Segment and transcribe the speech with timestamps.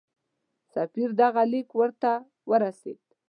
[0.73, 2.11] سفیر دغه لیک ورته
[2.49, 2.99] ورسېد.